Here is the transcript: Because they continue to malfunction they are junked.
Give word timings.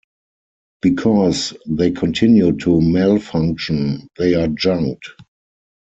Because 0.81 1.53
they 1.67 1.91
continue 1.91 2.53
to 2.53 2.81
malfunction 2.81 4.07
they 4.17 4.33
are 4.33 4.47
junked. 4.47 5.09